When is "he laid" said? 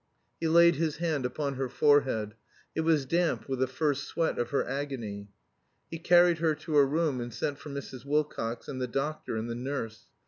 0.39-0.77